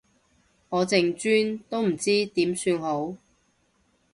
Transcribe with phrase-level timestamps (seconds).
[0.69, 3.15] 我淨專都唔知點算好